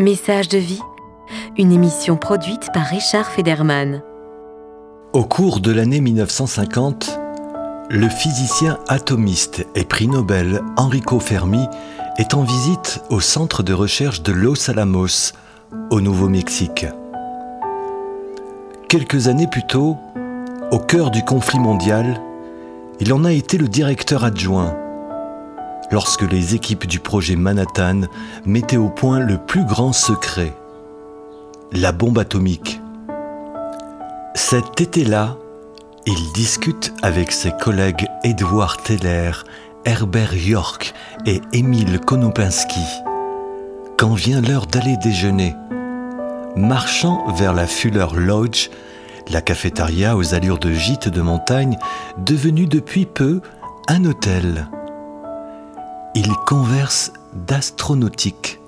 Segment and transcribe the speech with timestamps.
[0.00, 0.80] Message de vie,
[1.56, 4.00] une émission produite par Richard Federman.
[5.12, 7.18] Au cours de l'année 1950,
[7.90, 11.66] le physicien atomiste et prix Nobel Enrico Fermi
[12.16, 15.32] est en visite au centre de recherche de Los Alamos,
[15.90, 16.86] au Nouveau-Mexique.
[18.88, 19.96] Quelques années plus tôt,
[20.70, 22.20] au cœur du conflit mondial,
[23.00, 24.76] il en a été le directeur adjoint
[25.90, 28.02] lorsque les équipes du projet Manhattan
[28.44, 30.52] mettaient au point le plus grand secret,
[31.72, 32.80] la bombe atomique.
[34.34, 35.36] Cet été-là,
[36.06, 39.32] il discute avec ses collègues Edward Teller,
[39.84, 40.94] Herbert York
[41.26, 42.84] et Émile Konopinski.
[43.98, 45.54] Quand vient l'heure d'aller déjeuner,
[46.56, 48.70] marchant vers la Fuller Lodge,
[49.30, 51.76] la cafétéria aux allures de gîte de montagne,
[52.18, 53.40] devenue depuis peu
[53.88, 54.68] un hôtel.
[56.20, 57.12] Il converse
[57.46, 58.58] d'astronautique.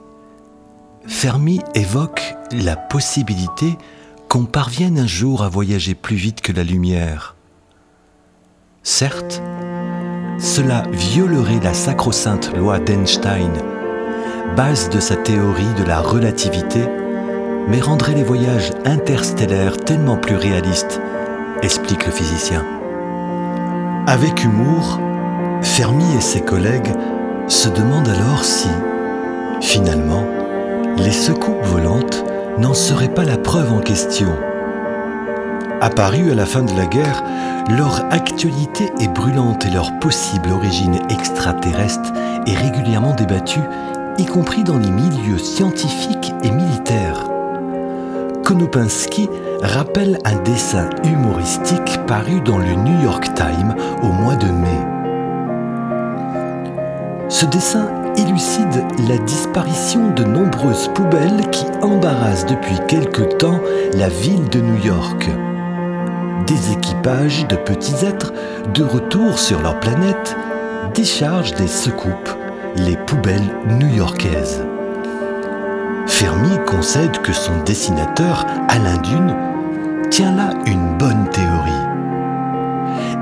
[1.04, 3.76] Fermi évoque la possibilité
[4.28, 7.34] qu'on parvienne un jour à voyager plus vite que la lumière.
[8.84, 9.42] Certes,
[10.38, 13.50] cela violerait la sacro-sainte loi d'Einstein,
[14.56, 16.86] base de sa théorie de la relativité,
[17.66, 21.00] mais rendrait les voyages interstellaires tellement plus réalistes,
[21.62, 22.64] explique le physicien.
[24.06, 25.00] Avec humour,
[25.62, 26.94] Fermi et ses collègues
[27.50, 28.68] se demande alors si,
[29.60, 30.24] finalement,
[30.98, 32.24] les secoupes volantes
[32.58, 34.28] n'en seraient pas la preuve en question.
[35.80, 37.24] Apparus à la fin de la guerre,
[37.76, 42.12] leur actualité est brûlante et leur possible origine extraterrestre
[42.46, 43.60] est régulièrement débattue,
[44.18, 47.28] y compris dans les milieux scientifiques et militaires.
[48.44, 49.28] Konopinski
[49.60, 54.99] rappelle un dessin humoristique paru dans le New York Times au mois de mai.
[57.30, 57.86] Ce dessin
[58.16, 63.60] élucide la disparition de nombreuses poubelles qui embarrassent depuis quelque temps
[63.94, 65.30] la ville de New York.
[66.48, 68.32] Des équipages de petits êtres,
[68.74, 70.36] de retour sur leur planète,
[70.92, 72.36] déchargent des secoupes,
[72.74, 74.64] les poubelles new-yorkaises.
[76.08, 79.36] Fermi concède que son dessinateur, Alain Dune,
[80.10, 81.39] tient là une bonne théorie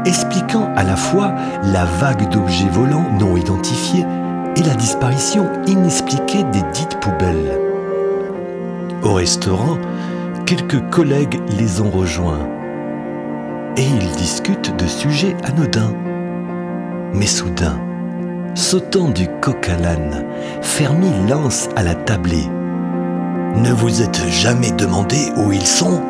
[0.09, 4.07] expliquant à la fois la vague d'objets volants non identifiés
[4.57, 7.61] et la disparition inexpliquée des dites poubelles.
[9.03, 9.77] Au restaurant,
[10.47, 12.49] quelques collègues les ont rejoints
[13.77, 15.93] et ils discutent de sujets anodins.
[17.13, 17.79] Mais soudain,
[18.55, 20.25] sautant du coq à l'âne,
[20.63, 22.49] Fermi lance à la tablée.
[23.57, 26.03] Ne vous êtes jamais demandé où ils sont?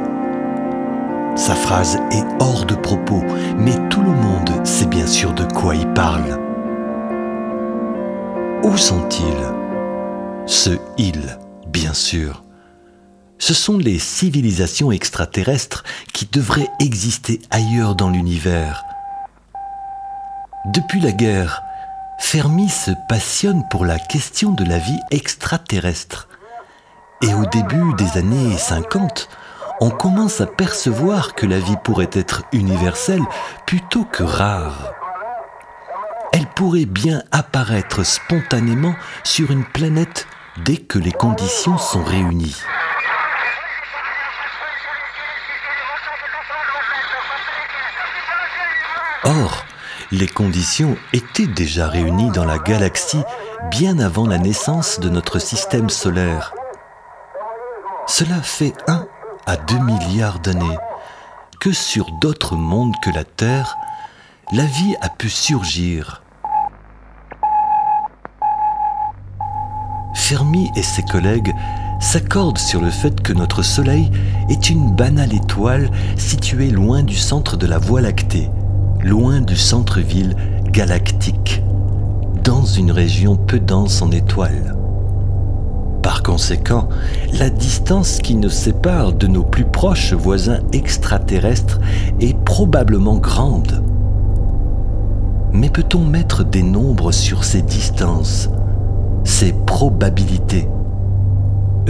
[1.39, 3.23] Sa phrase est hors de propos,
[3.57, 6.37] mais tout le monde sait bien sûr de quoi il parle.
[8.65, 9.47] Où sont-ils?
[10.47, 11.39] Ce il,
[11.69, 12.43] bien sûr.
[13.39, 18.85] Ce sont les civilisations extraterrestres qui devraient exister ailleurs dans l'univers.
[20.75, 21.63] Depuis la guerre,
[22.19, 26.29] Fermi se passionne pour la question de la vie extraterrestre.
[27.23, 29.29] Et au début des années 50,
[29.81, 33.23] on commence à percevoir que la vie pourrait être universelle
[33.67, 34.93] plutôt que rare.
[36.33, 38.95] Elle pourrait bien apparaître spontanément
[39.25, 40.27] sur une planète
[40.65, 42.61] dès que les conditions sont réunies.
[49.25, 49.65] Or,
[50.11, 53.23] les conditions étaient déjà réunies dans la galaxie
[53.71, 56.55] bien avant la naissance de notre système solaire.
[58.07, 59.07] Cela fait un
[59.49, 60.77] à 2 milliards d'années
[61.59, 63.79] que sur d'autres mondes que la Terre,
[64.53, 66.23] la vie a pu surgir.
[70.15, 71.55] Fermi et ses collègues
[71.99, 74.11] s'accordent sur le fait que notre Soleil
[74.51, 78.51] est une banale étoile située loin du centre de la Voie lactée,
[79.03, 80.37] loin du centre-ville
[80.67, 81.63] galactique,
[82.45, 84.77] dans une région peu dense en étoiles.
[86.09, 86.89] Par conséquent,
[87.39, 91.81] la distance qui nous sépare de nos plus proches voisins extraterrestres
[92.19, 93.85] est probablement grande.
[95.53, 98.49] Mais peut-on mettre des nombres sur ces distances,
[99.23, 100.67] ces probabilités?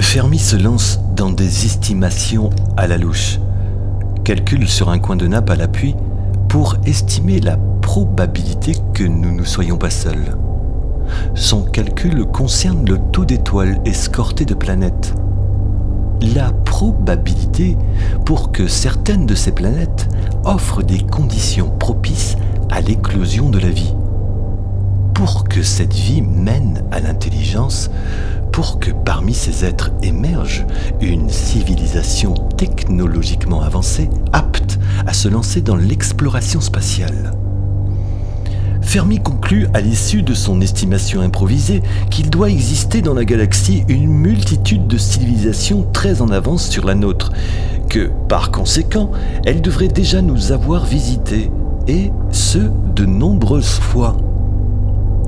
[0.00, 3.38] Fermi se lance dans des estimations à la louche,
[4.24, 5.94] calcule sur un coin de nappe à l'appui
[6.48, 10.36] pour estimer la probabilité que nous ne soyons pas seuls.
[11.34, 15.14] Son calcul concerne le taux d'étoiles escortées de planètes.
[16.34, 17.76] La probabilité
[18.24, 20.08] pour que certaines de ces planètes
[20.44, 22.36] offrent des conditions propices
[22.70, 23.94] à l'éclosion de la vie.
[25.14, 27.90] Pour que cette vie mène à l'intelligence,
[28.52, 30.66] pour que parmi ces êtres émerge
[31.00, 37.32] une civilisation technologiquement avancée, apte à se lancer dans l'exploration spatiale.
[38.80, 44.06] Fermi conclut à l'issue de son estimation improvisée qu'il doit exister dans la galaxie une
[44.06, 47.32] multitude de civilisations très en avance sur la nôtre,
[47.88, 49.10] que, par conséquent,
[49.44, 51.50] elle devrait déjà nous avoir visités,
[51.86, 52.58] et ce,
[52.94, 54.16] de nombreuses fois.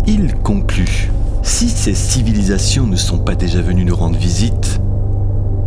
[0.06, 1.10] Il conclut,
[1.42, 4.80] si ces civilisations ne sont pas déjà venues nous rendre visite,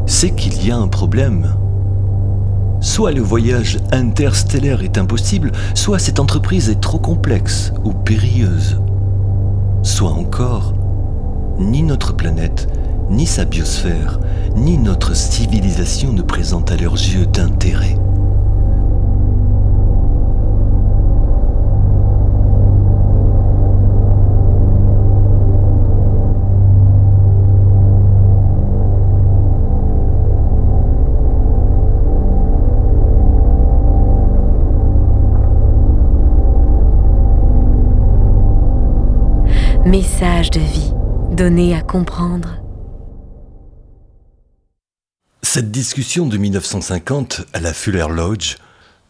[0.05, 1.55] c'est qu'il y a un problème.
[2.83, 8.81] Soit le voyage interstellaire est impossible, soit cette entreprise est trop complexe ou périlleuse.
[9.83, 10.73] Soit encore,
[11.57, 12.67] ni notre planète,
[13.09, 14.19] ni sa biosphère,
[14.57, 17.95] ni notre civilisation ne présentent à leurs yeux d'intérêt.
[39.85, 40.93] Message de vie
[41.31, 42.61] donné à comprendre.
[45.41, 48.55] Cette discussion de 1950 à la Fuller Lodge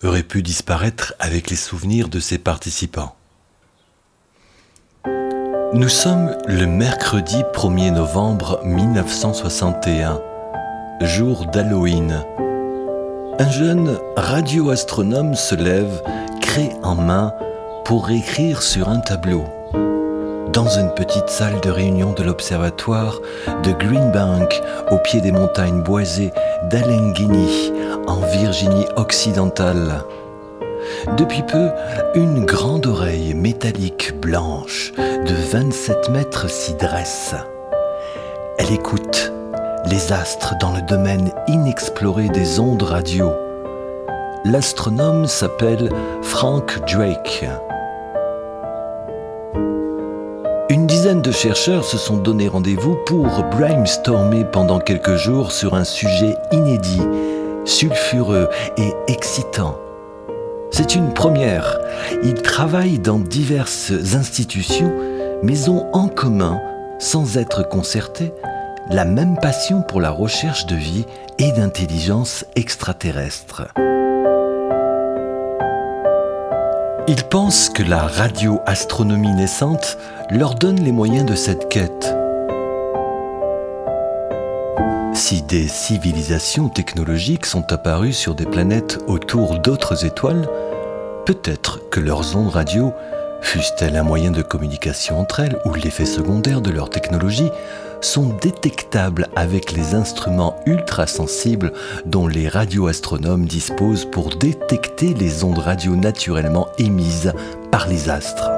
[0.04, 3.14] aurait pu disparaître avec les souvenirs de ses participants.
[5.06, 10.20] Nous sommes le mercredi 1er novembre 1961,
[11.02, 12.26] jour d'Halloween.
[13.38, 16.02] Un jeune radioastronome se lève,
[16.42, 17.32] craie en main,
[17.86, 19.46] pour écrire sur un tableau
[20.54, 23.20] dans une petite salle de réunion de l'observatoire
[23.64, 24.62] de Greenbank
[24.92, 26.32] au pied des montagnes boisées
[26.70, 27.74] d'Allegheny
[28.08, 30.04] en Virginie occidentale.
[31.18, 31.70] Depuis peu,
[32.14, 37.34] une grande oreille métallique blanche de 27 mètres s'y dresse.
[38.60, 39.34] Elle écoute
[39.90, 43.32] les astres dans le domaine inexploré des ondes radio.
[44.46, 45.90] L'astronome s'appelle
[46.22, 47.46] Frank Drake.
[51.22, 57.02] De chercheurs se sont donné rendez-vous pour brainstormer pendant quelques jours sur un sujet inédit,
[57.66, 59.78] sulfureux et excitant.
[60.72, 61.80] C'est une première.
[62.24, 64.92] Ils travaillent dans diverses institutions,
[65.44, 66.60] mais ont en commun,
[66.98, 68.34] sans être concertés,
[68.90, 71.06] la même passion pour la recherche de vie
[71.38, 73.68] et d'intelligence extraterrestre.
[77.06, 79.98] Ils pensent que la radioastronomie naissante
[80.30, 82.16] leur donne les moyens de cette quête.
[85.14, 90.48] Si des civilisations technologiques sont apparues sur des planètes autour d'autres étoiles,
[91.26, 92.94] peut-être que leurs ondes radio,
[93.42, 97.52] fussent-elles un moyen de communication entre elles ou l'effet secondaire de leur technologie,
[98.04, 101.74] sont détectables avec les instruments ultrasensibles
[102.06, 107.34] dont les radioastronomes disposent pour détecter les ondes radio naturellement émises
[107.72, 108.50] par les astres.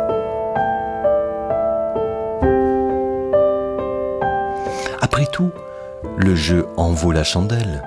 [5.01, 5.51] Après tout,
[6.18, 7.83] le jeu en vaut la chandelle.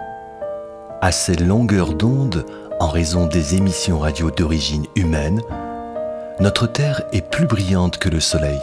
[1.00, 2.46] À ces longueurs d'onde,
[2.80, 5.42] en raison des émissions radio d'origine humaine,
[6.40, 8.60] notre Terre est plus brillante que le Soleil.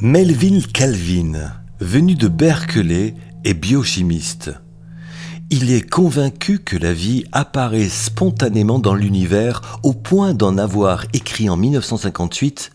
[0.00, 4.52] Melvin Calvin, venu de Berkeley, est biochimiste.
[5.50, 11.50] Il est convaincu que la vie apparaît spontanément dans l'univers au point d'en avoir écrit
[11.50, 12.70] en 1958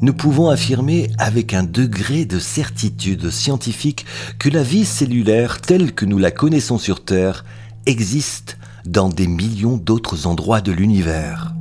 [0.00, 4.06] nous pouvons affirmer avec un degré de certitude scientifique
[4.38, 7.44] que la vie cellulaire telle que nous la connaissons sur Terre
[7.86, 11.54] existe dans des millions d'autres endroits de l'univers.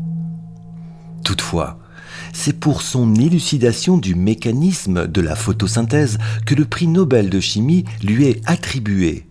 [1.24, 1.80] Toutefois,
[2.34, 7.86] c'est pour son élucidation du mécanisme de la photosynthèse que le prix Nobel de chimie
[8.04, 9.26] lui est attribué.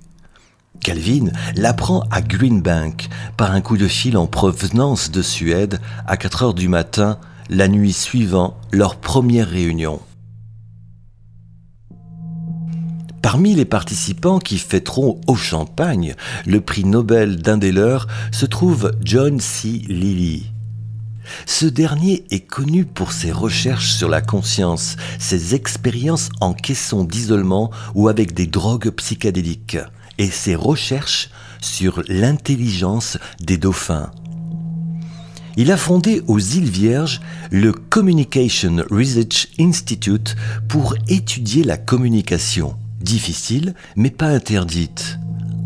[0.80, 6.42] Calvin l'apprend à Greenbank par un coup de fil en provenance de Suède à 4
[6.42, 10.00] heures du matin, la nuit suivant leur première réunion.
[13.22, 16.14] Parmi les participants qui fêteront au champagne
[16.46, 19.82] le prix Nobel d'un des leurs se trouve John C.
[19.88, 20.52] Lilly.
[21.46, 27.70] Ce dernier est connu pour ses recherches sur la conscience, ses expériences en caisson d'isolement
[27.94, 29.78] ou avec des drogues psychédéliques,
[30.18, 31.30] et ses recherches
[31.60, 34.10] sur l'intelligence des dauphins.
[35.58, 40.36] Il a fondé aux îles Vierges le Communication Research Institute
[40.68, 45.18] pour étudier la communication, difficile mais pas interdite,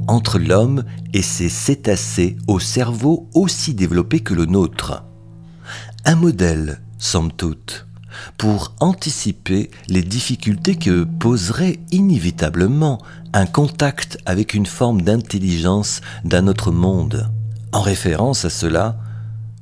[0.07, 5.05] entre l'homme et ses cétacés au cerveau aussi développé que le nôtre.
[6.07, 7.87] Un modèle, somme toute,
[8.39, 12.99] pour anticiper les difficultés que poserait inévitablement
[13.33, 17.31] un contact avec une forme d'intelligence d'un autre monde.
[17.73, 18.99] En référence à cela,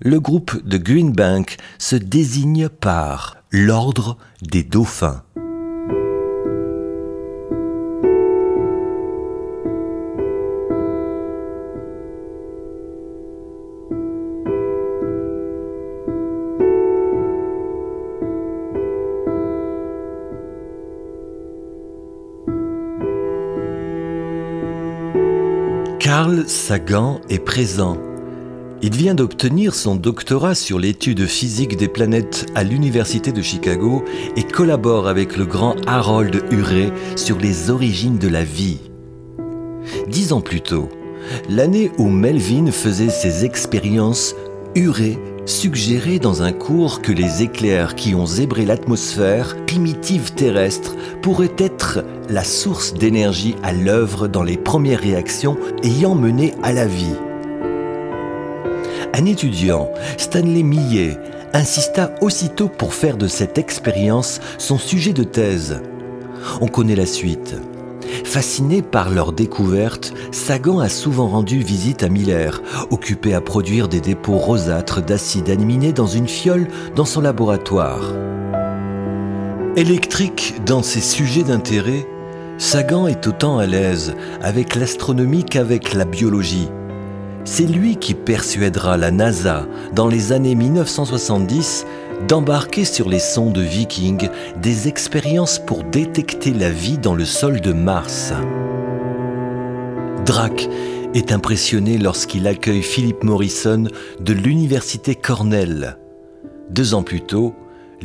[0.00, 5.23] le groupe de Green Bank se désigne par l'ordre des dauphins.
[26.18, 27.96] Carl Sagan est présent
[28.82, 34.42] il vient d'obtenir son doctorat sur l'étude physique des planètes à l'Université de Chicago et
[34.42, 38.80] collabore avec le grand Harold Urey sur les origines de la vie.
[40.08, 40.88] Dix ans plus tôt,
[41.48, 44.34] l'année où Melvin faisait ses expériences,
[44.75, 51.56] Urey suggérait dans un cours que les éclairs qui ont zébré l'atmosphère primitive terrestre pourraient
[51.56, 57.16] être la source d'énergie à l'œuvre dans les premières réactions ayant mené à la vie.
[59.14, 61.16] Un étudiant, Stanley Millet,
[61.54, 65.80] insista aussitôt pour faire de cette expérience son sujet de thèse.
[66.60, 67.56] On connaît la suite.
[68.24, 74.00] Fasciné par leur découverte, Sagan a souvent rendu visite à Miller, occupé à produire des
[74.00, 78.12] dépôts rosâtres d'acide aminé dans une fiole dans son laboratoire.
[79.76, 82.06] Électrique dans ses sujets d'intérêt,
[82.58, 86.68] Sagan est autant à l'aise avec l'astronomie qu'avec la biologie.
[87.44, 91.86] C'est lui qui persuadera la NASA dans les années 1970
[92.26, 94.28] d'embarquer sur les sondes Viking
[94.60, 98.32] des expériences pour détecter la vie dans le sol de Mars.
[100.26, 100.68] Drake
[101.14, 103.84] est impressionné lorsqu'il accueille Philip Morrison
[104.20, 105.98] de l'Université Cornell.
[106.70, 107.54] Deux ans plus tôt,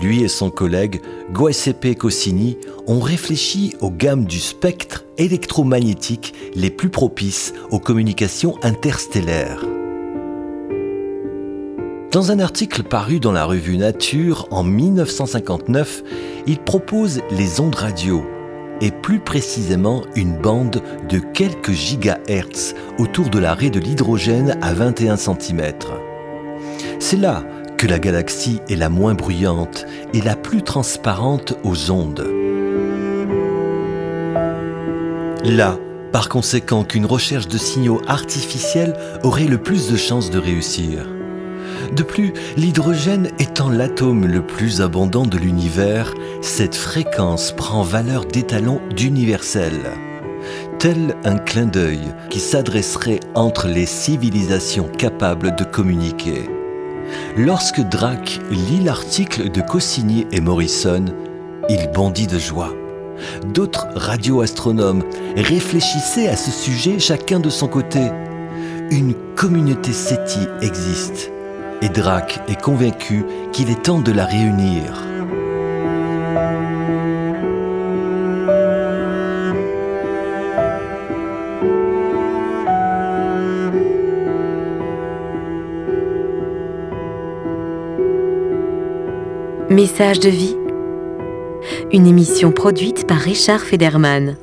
[0.02, 1.02] lui et son collègue
[1.34, 9.66] Giuseppe Cossini ont réfléchi aux gammes du spectre électromagnétique les plus propices aux communications interstellaires.
[12.14, 16.04] Dans un article paru dans la revue Nature en 1959,
[16.46, 18.24] il propose les ondes radio,
[18.82, 25.18] et plus précisément une bande de quelques gigahertz autour de l'arrêt de l'hydrogène à 21
[25.18, 25.74] cm.
[27.00, 27.44] C'est là
[27.80, 32.30] que la galaxie est la moins bruyante et la plus transparente aux ondes.
[35.44, 35.80] Là,
[36.12, 41.08] par conséquent, qu'une recherche de signaux artificiels aurait le plus de chances de réussir.
[41.96, 48.82] De plus, l'hydrogène étant l'atome le plus abondant de l'univers, cette fréquence prend valeur d'étalon
[48.96, 49.74] d'universel.
[50.80, 56.50] Tel un clin d'œil qui s'adresserait entre les civilisations capables de communiquer.
[57.38, 61.06] Lorsque Drake lit l'article de Cossini et Morrison,
[61.70, 62.74] il bondit de joie.
[63.54, 65.04] D'autres radioastronomes
[65.36, 68.02] réfléchissaient à ce sujet chacun de son côté.
[68.90, 71.33] Une communauté SETI existe
[71.84, 75.04] et Drake est convaincu qu'il est temps de la réunir.
[89.70, 90.56] Message de vie.
[91.92, 94.38] Une émission produite par Richard Federman.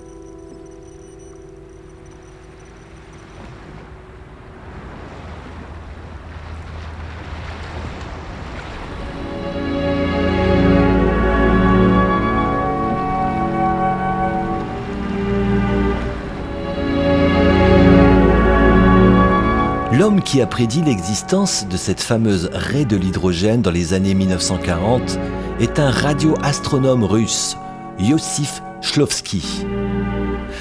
[20.25, 25.19] Qui a prédit l'existence de cette fameuse raie de l'hydrogène dans les années 1940
[25.59, 27.57] est un radioastronome russe,
[27.99, 29.67] Yosif Shlovsky.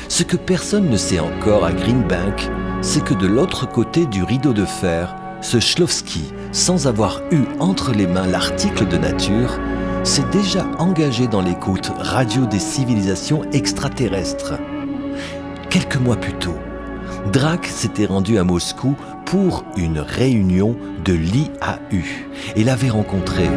[0.08, 2.50] Ce que personne ne sait encore à Greenbank,
[2.82, 7.92] c'est que de l'autre côté du rideau de fer, ce Shlovsky, sans avoir eu entre
[7.92, 9.60] les mains l'article de nature,
[10.04, 14.54] s'est déjà engagé dans l'écoute radio des civilisations extraterrestres.
[15.70, 16.56] Quelques mois plus tôt,
[17.32, 18.96] Drake s'était rendu à Moscou
[19.30, 22.04] pour une réunion de l'IAU
[22.56, 23.48] et l'avait rencontré.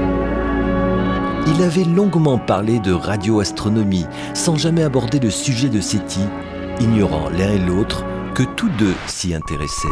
[1.46, 6.20] Il avait longuement parlé de radioastronomie sans jamais aborder le sujet de SETI,
[6.78, 9.88] ignorant l'un et l'autre que tous deux s'y intéressaient.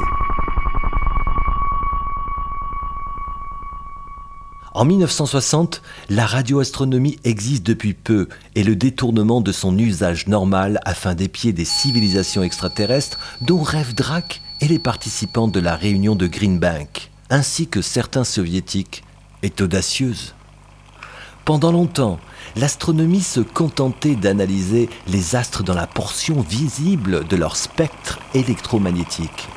[4.75, 11.15] En 1960, la radioastronomie existe depuis peu et le détournement de son usage normal afin
[11.15, 16.59] d'épier des civilisations extraterrestres dont rêvent Drake et les participants de la réunion de Green
[16.59, 19.05] Bank, ainsi que certains soviétiques,
[19.43, 20.35] est audacieuse.
[21.45, 22.19] Pendant longtemps,
[22.57, 29.49] l'astronomie se contentait d'analyser les astres dans la portion visible de leur spectre électromagnétique.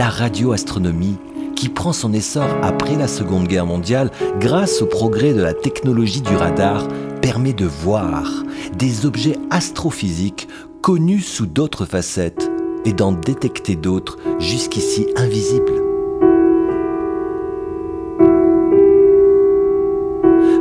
[0.00, 1.18] la radioastronomie,
[1.60, 6.22] qui prend son essor après la Seconde Guerre mondiale grâce au progrès de la technologie
[6.22, 6.88] du radar,
[7.20, 8.32] permet de voir
[8.78, 10.48] des objets astrophysiques
[10.80, 12.50] connus sous d'autres facettes
[12.86, 15.82] et d'en détecter d'autres jusqu'ici invisibles.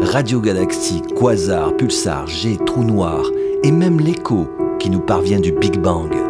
[0.02, 3.32] Radiogalaxies, quasars, pulsars, jets, trous noirs
[3.64, 6.29] et même l'écho qui nous parvient du Big Bang.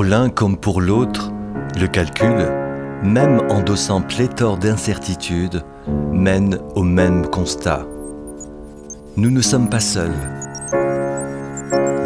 [0.00, 1.30] Pour l'un comme pour l'autre,
[1.78, 2.48] le calcul,
[3.02, 5.62] même endossant pléthore d'incertitudes,
[6.10, 7.84] mène au même constat.
[9.18, 10.16] Nous ne sommes pas seuls.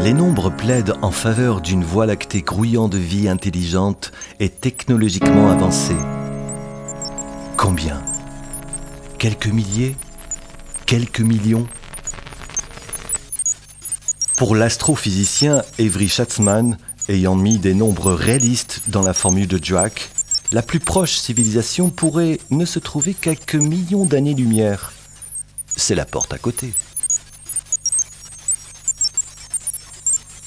[0.01, 4.11] Les nombres plaident en faveur d'une voie lactée grouillant de vie intelligente
[4.41, 5.95] et technologiquement avancée.
[7.57, 8.03] Combien?
[9.21, 9.95] Quelques milliers?
[10.85, 11.69] Quelques millions?
[14.37, 20.11] Pour l'astrophysicien Avery Schatzman, Ayant mis des nombres réalistes dans la formule de Drake,
[20.53, 24.95] la plus proche civilisation pourrait ne se trouver qu'à quelques millions d'années-lumière.
[25.77, 26.73] C'est la porte à côté.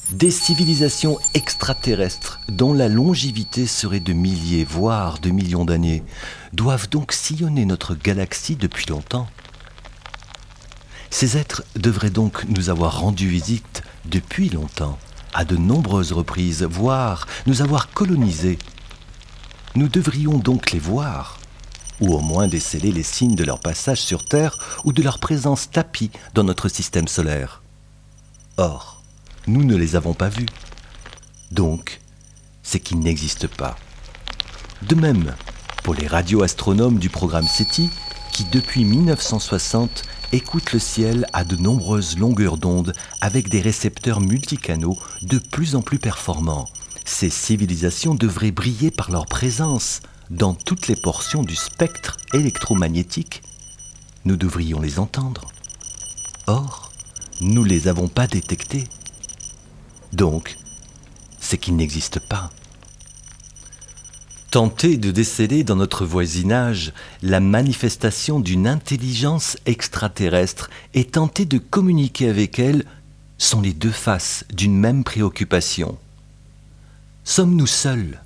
[0.10, 6.02] Des civilisations extraterrestres dont la longévité serait de milliers, voire de millions d'années,
[6.54, 9.28] doivent donc sillonner notre galaxie depuis longtemps.
[11.12, 14.98] Ces êtres devraient donc nous avoir rendu visite depuis longtemps
[15.34, 18.58] à de nombreuses reprises, voire nous avoir colonisés.
[19.76, 21.40] Nous devrions donc les voir,
[22.00, 25.70] ou au moins déceler les signes de leur passage sur Terre ou de leur présence
[25.70, 27.62] tapis dans notre système solaire.
[28.58, 29.02] Or,
[29.48, 30.48] nous ne les avons pas vus.
[31.52, 32.02] Donc,
[32.64, 33.78] c'est qu'ils n'existent pas.
[34.84, 35.34] De même,
[35.84, 37.90] pour les radioastronomes du programme SETI,
[38.38, 44.96] qui depuis 1960 écoute le ciel à de nombreuses longueurs d'onde avec des récepteurs multicanaux
[45.24, 46.68] de plus en plus performants.
[47.04, 53.42] Ces civilisations devraient briller par leur présence dans toutes les portions du spectre électromagnétique.
[54.24, 55.48] Nous devrions les entendre.
[56.46, 56.92] Or,
[57.42, 58.84] nous ne les avons pas détectés.
[60.14, 60.58] Donc,
[61.40, 62.52] c'est qu'ils n'existent pas.
[64.58, 66.92] Tenter de déceler dans notre voisinage
[67.22, 72.84] la manifestation d'une intelligence extraterrestre et tenter de communiquer avec elle
[73.38, 75.96] sont les deux faces d'une même préoccupation.
[77.24, 78.20] Sommes-nous seuls?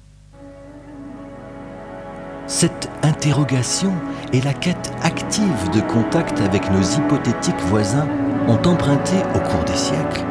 [2.48, 3.94] Cette interrogation
[4.32, 8.08] et la quête active de contact avec nos hypothétiques voisins
[8.48, 10.31] ont emprunté au cours des siècles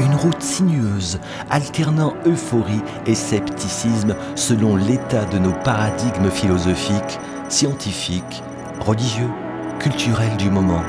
[0.00, 1.18] une route sinueuse,
[1.50, 8.42] alternant euphorie et scepticisme selon l'état de nos paradigmes philosophiques, scientifiques,
[8.80, 9.30] religieux,
[9.78, 10.82] culturels du moment.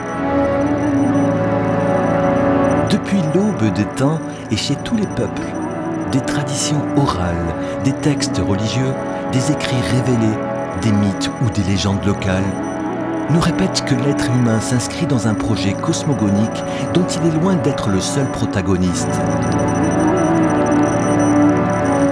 [2.89, 4.19] Depuis l'aube des temps
[4.49, 5.41] et chez tous les peuples,
[6.11, 8.93] des traditions orales, des textes religieux,
[9.31, 10.37] des écrits révélés,
[10.81, 12.43] des mythes ou des légendes locales,
[13.31, 16.63] nous répète que l'être humain s'inscrit dans un projet cosmogonique
[16.93, 19.07] dont il est loin d'être le seul protagoniste.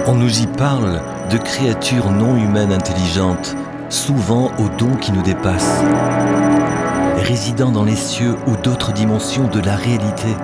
[0.06, 3.54] On nous y parle de créatures non humaines intelligentes,
[3.90, 5.82] souvent aux dons qui nous dépassent,
[7.18, 10.34] résidant dans les cieux ou d'autres dimensions de la réalité,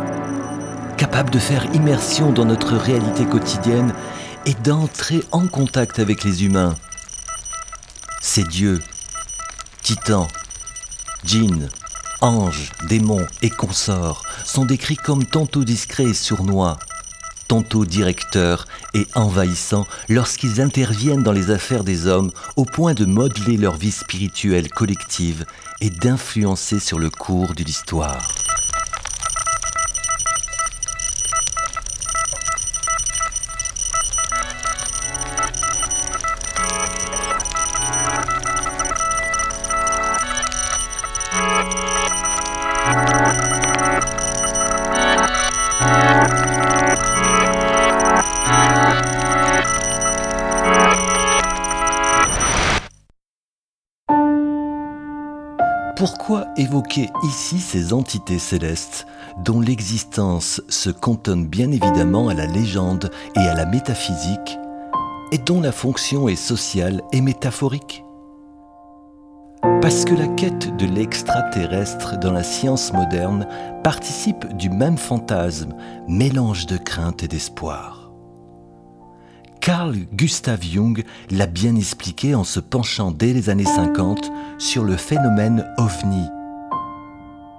[0.97, 3.93] capables de faire immersion dans notre réalité quotidienne
[4.45, 6.75] et d'entrer en contact avec les humains.
[8.21, 8.81] Ces dieux,
[9.83, 10.29] titans,
[11.27, 11.69] Djinns,
[12.21, 16.79] anges, démons et consorts sont décrits comme tantôt discrets et sournois,
[17.49, 23.57] tantôt directeurs et envahissants lorsqu'ils interviennent dans les affaires des hommes au point de modeler
[23.57, 25.45] leur vie spirituelle collective
[25.81, 28.29] et d'influencer sur le cours de l'histoire.
[56.57, 59.07] Évoquer ici ces entités célestes
[59.45, 64.59] dont l'existence se cantonne bien évidemment à la légende et à la métaphysique,
[65.33, 68.05] et dont la fonction est sociale et métaphorique
[69.83, 73.47] Parce que la quête de l'extraterrestre dans la science moderne
[73.83, 75.75] participe du même fantasme,
[76.09, 78.07] mélange de crainte et d'espoir.
[79.61, 84.97] Carl Gustav Jung l'a bien expliqué en se penchant dès les années 50 sur le
[84.97, 86.23] phénomène ovni.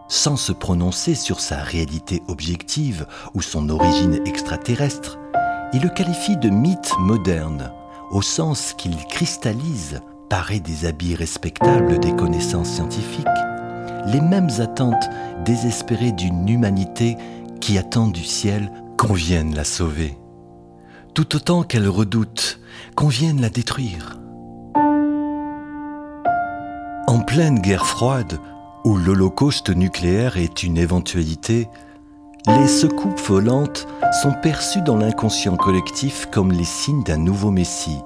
[0.10, 5.20] Sans se prononcer sur sa réalité objective ou son origine extraterrestre,
[5.74, 7.72] il le qualifie de mythe moderne,
[8.12, 13.28] au sens qu'il cristallise, paré des habits respectables des connaissances scientifiques,
[14.06, 15.10] les mêmes attentes
[15.44, 17.18] désespérées d'une humanité
[17.60, 20.18] qui attend du ciel qu'on vienne la sauver,
[21.14, 22.62] tout autant qu'elle redoute
[22.96, 24.18] qu'on vienne la détruire.
[27.08, 28.40] En pleine guerre froide,
[28.88, 31.68] où l'holocauste nucléaire est une éventualité,
[32.48, 33.86] les secoupes volantes
[34.24, 38.00] sont perçues dans l'inconscient collectif comme les signes d'un nouveau Messie.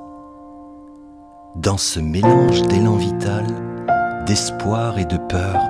[1.56, 3.46] Dans ce mélange d'élan vital,
[4.26, 5.62] d'espoir et de peur,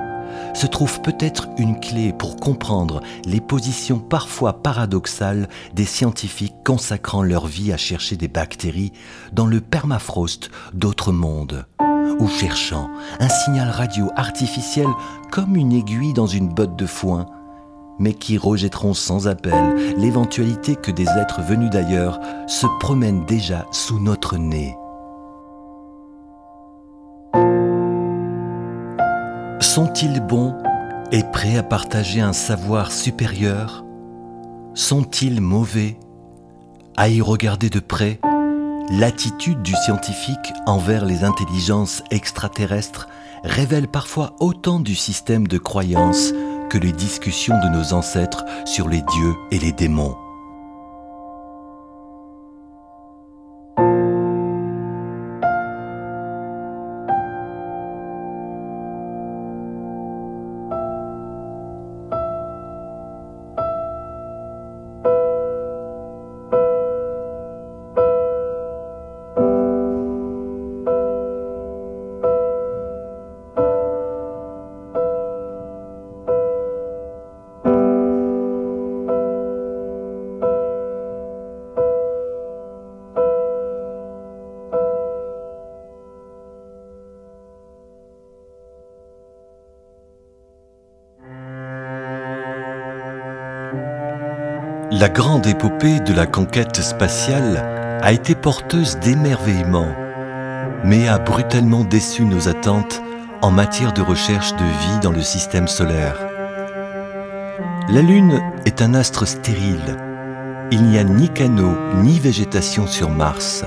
[0.54, 7.46] se trouve peut-être une clé pour comprendre les positions parfois paradoxales des scientifiques consacrant leur
[7.46, 8.92] vie à chercher des bactéries
[9.34, 11.66] dans le permafrost d'autres mondes,
[12.18, 14.88] ou cherchant un signal radio artificiel
[15.30, 17.26] comme une aiguille dans une botte de foin
[17.98, 24.00] mais qui rejetteront sans appel l'éventualité que des êtres venus d'ailleurs se promènent déjà sous
[24.00, 24.76] notre nez.
[29.60, 30.54] Sont-ils bons
[31.12, 33.84] et prêts à partager un savoir supérieur?
[34.74, 35.96] Sont-ils mauvais?
[36.96, 38.18] À y regarder de près,
[38.90, 43.08] l'attitude du scientifique envers les intelligences extraterrestres
[43.44, 46.32] révèle parfois autant du système de croyance
[46.70, 50.21] que les discussions de nos ancêtres sur les dieux et les démons.
[95.02, 99.88] La grande épopée de la conquête spatiale a été porteuse d'émerveillement,
[100.84, 103.02] mais a brutalement déçu nos attentes
[103.40, 106.14] en matière de recherche de vie dans le système solaire.
[107.88, 109.96] La Lune est un astre stérile.
[110.70, 113.64] Il n'y a ni canaux ni végétation sur Mars.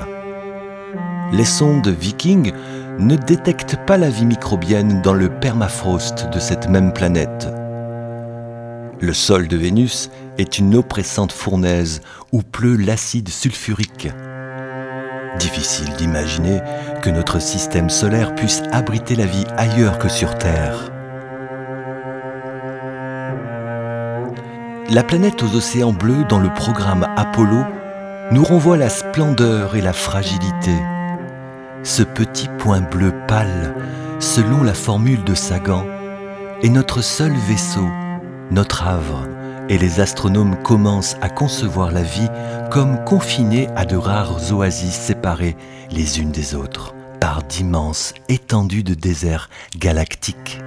[1.33, 2.53] Les sondes Viking
[2.97, 7.49] ne détectent pas la vie microbienne dans le permafrost de cette même planète.
[9.01, 14.07] Le sol de Vénus est une oppressante fournaise où pleut l'acide sulfurique.
[15.37, 16.61] Difficile d'imaginer
[17.01, 20.91] que notre système solaire puisse abriter la vie ailleurs que sur Terre.
[24.89, 27.65] La planète aux océans bleus dans le programme Apollo
[28.31, 30.75] nous renvoie la splendeur et la fragilité.
[31.83, 33.75] Ce petit point bleu pâle,
[34.19, 35.85] selon la formule de Sagan,
[36.63, 37.89] est notre seul vaisseau
[38.51, 39.27] notre havre,
[39.69, 42.29] et les astronomes commencent à concevoir la vie
[42.71, 45.55] comme confinée à de rares oasis séparées
[45.91, 50.59] les unes des autres par d'immenses étendues de déserts galactiques.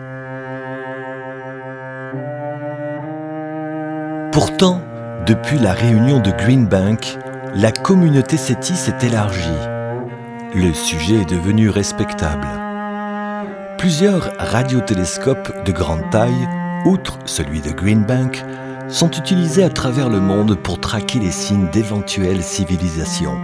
[4.33, 4.81] Pourtant,
[5.27, 7.19] depuis la réunion de Green Bank,
[7.55, 9.41] la communauté SETI s'est élargie.
[10.55, 12.49] Le sujet est devenu respectable.
[13.79, 16.49] Plusieurs radiotélescopes de grande taille
[16.85, 18.45] outre celui de Green Bank,
[18.88, 23.37] sont utilisés à travers le monde pour traquer les signes d'éventuelles civilisations.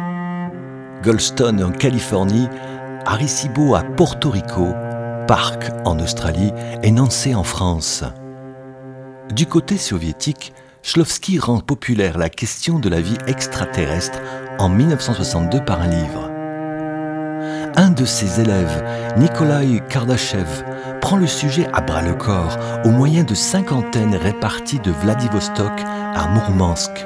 [1.03, 2.49] Goldstone en Californie,
[3.05, 4.69] Arecibo à Porto Rico,
[5.27, 8.05] Park en Australie et Nancy en France.
[9.35, 14.21] Du côté soviétique, Shlovsky rend populaire la question de la vie extraterrestre
[14.59, 16.31] en 1962 par un livre.
[17.77, 18.85] Un de ses élèves,
[19.17, 20.63] Nikolai Kardashev,
[21.05, 26.29] prend le sujet à bras le corps au moyen de cinquantaines réparties de Vladivostok à
[26.29, 27.05] Mourmansk.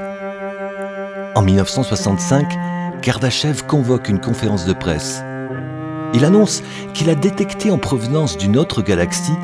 [1.35, 2.47] En 1965,
[3.03, 5.25] Kardashev convoque une conférence de presse.
[6.15, 6.63] Il annonce
[6.95, 9.37] qu'il a détecté en provenance d'une autre galaxie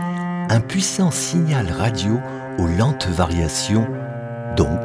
[0.49, 2.21] un puissant signal radio
[2.61, 3.89] aux lentes variations,
[4.57, 4.79] donc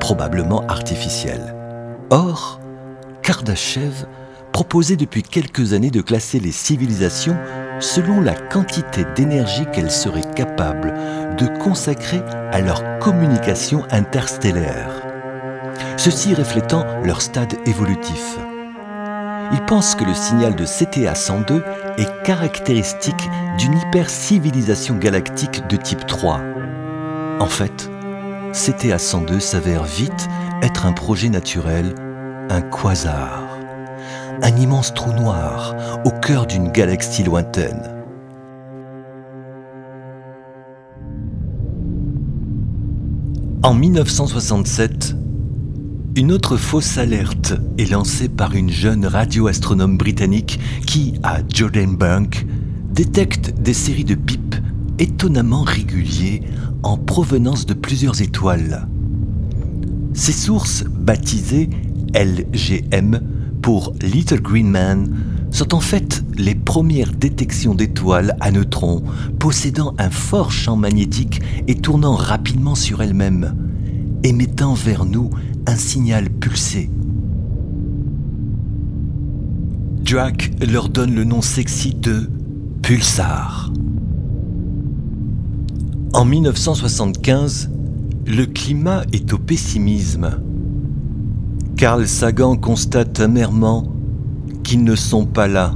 [0.00, 1.54] probablement artificielles.
[2.08, 2.60] Or,
[3.20, 4.06] Kardashev
[4.52, 7.36] proposait depuis quelques années de classer les civilisations
[7.80, 10.94] selon la quantité d'énergie qu'elles seraient capables
[11.36, 15.02] de consacrer à leur communication interstellaire,
[15.96, 18.38] ceci reflétant leur stade évolutif.
[19.52, 21.62] Il pense que le signal de CTA 102
[21.98, 26.40] est caractéristique d'une hypercivilisation galactique de type 3.
[27.38, 27.88] En fait,
[28.52, 30.28] CTA 102 s'avère vite
[30.62, 31.94] être un projet naturel,
[32.50, 33.45] un quasar,
[34.42, 37.82] un immense trou noir au cœur d'une galaxie lointaine.
[43.62, 45.16] En 1967,
[46.14, 52.46] une autre fausse alerte est lancée par une jeune radioastronome britannique qui, à Jordan Bank,
[52.92, 54.62] détecte des séries de pips
[54.98, 56.42] étonnamment réguliers
[56.82, 58.86] en provenance de plusieurs étoiles.
[60.14, 61.68] Ces sources, baptisées
[62.14, 63.20] LGM
[63.66, 65.12] pour Little Green Man,
[65.50, 69.02] sont en fait les premières détections d'étoiles à neutrons
[69.40, 73.56] possédant un fort champ magnétique et tournant rapidement sur elles-mêmes,
[74.22, 75.30] émettant vers nous
[75.66, 76.90] un signal pulsé.
[80.04, 82.30] Drac leur donne le nom sexy de
[82.82, 83.72] Pulsar.
[86.12, 87.68] En 1975,
[88.28, 90.40] le climat est au pessimisme.
[91.76, 93.84] Carl Sagan constate amèrement
[94.64, 95.74] qu'ils ne sont pas là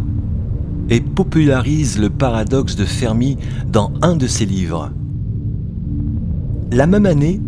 [0.88, 3.36] et popularise le paradoxe de Fermi
[3.66, 4.90] dans un de ses livres.
[6.72, 7.38] La même année,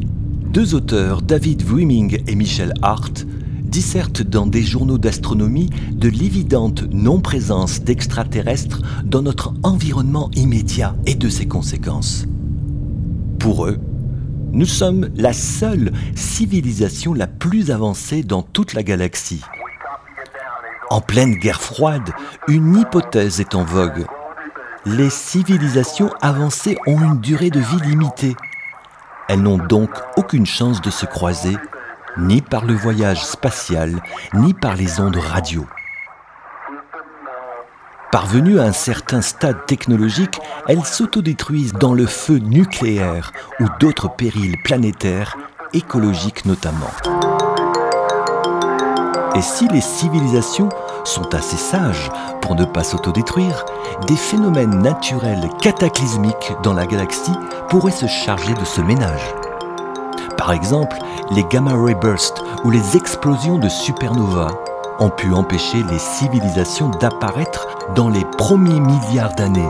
[0.52, 3.26] deux auteurs, David Wiming et Michel Hart,
[3.62, 11.30] dissertent dans des journaux d'astronomie de l'évidente non-présence d'extraterrestres dans notre environnement immédiat et de
[11.30, 12.26] ses conséquences.
[13.38, 13.78] Pour eux,
[14.52, 19.42] nous sommes la seule civilisation la plus avancée dans toute la galaxie.
[20.90, 22.10] En pleine guerre froide,
[22.48, 24.06] une hypothèse est en vogue.
[24.86, 28.36] Les civilisations avancées ont une durée de vie limitée
[29.32, 31.56] elles n'ont donc aucune chance de se croiser,
[32.18, 34.02] ni par le voyage spatial,
[34.34, 35.64] ni par les ondes radio.
[38.12, 44.58] Parvenues à un certain stade technologique, elles s'autodétruisent dans le feu nucléaire ou d'autres périls
[44.62, 45.38] planétaires,
[45.72, 46.90] écologiques notamment.
[49.34, 50.68] Et si les civilisations
[51.04, 52.10] sont assez sages
[52.42, 53.64] pour ne pas s'autodétruire,
[54.06, 57.32] des phénomènes naturels cataclysmiques dans la galaxie
[57.70, 59.34] pourraient se charger de ce ménage.
[60.36, 60.98] Par exemple,
[61.30, 64.52] les gamma ray bursts ou les explosions de supernovas
[65.02, 69.68] ont pu empêcher les civilisations d'apparaître dans les premiers milliards d'années.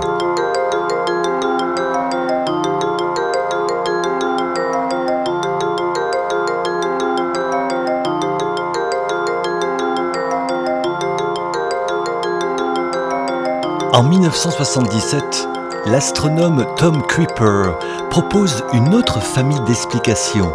[13.95, 15.49] En 1977,
[15.87, 17.79] l'astronome Tom Creeper
[18.11, 20.53] propose une autre famille d'explications.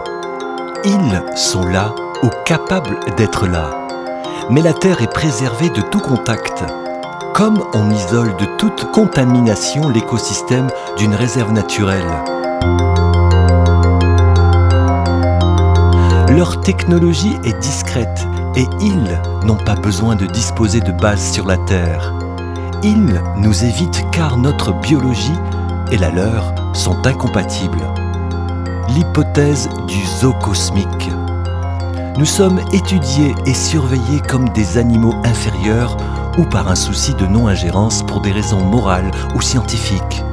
[0.86, 3.77] Ils sont là ou capables d'être là.
[4.50, 6.64] Mais la Terre est préservée de tout contact.
[7.34, 12.08] Comme on isole de toute contamination l'écosystème d'une réserve naturelle.
[16.30, 21.58] Leur technologie est discrète et ils n'ont pas besoin de disposer de bases sur la
[21.58, 22.14] Terre.
[22.84, 25.38] Ils nous évitent car notre biologie
[25.92, 27.84] et la leur sont incompatibles.
[28.90, 31.12] L'hypothèse du zoo cosmique.
[32.18, 35.98] Nous sommes étudiés et surveillés comme des animaux inférieurs
[36.40, 40.24] ou par un souci de non-ingérence pour des raisons morales ou scientifiques.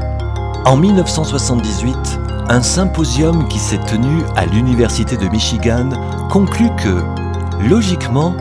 [0.65, 1.97] En 1978,
[2.49, 5.91] un symposium qui s'est tenu à l'Université de Michigan
[6.31, 7.03] conclut que,
[7.69, 8.35] logiquement,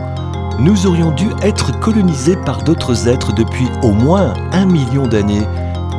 [0.58, 5.46] nous aurions dû être colonisés par d'autres êtres depuis au moins un million d'années,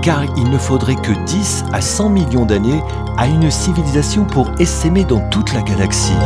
[0.01, 2.81] car il ne faudrait que 10 à 100 millions d'années
[3.17, 6.17] à une civilisation pour essaimer dans toute la galaxie.